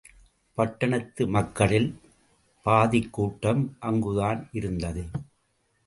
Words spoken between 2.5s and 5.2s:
பாதிக்கூட்டம் அங்குதான் இருந்தது.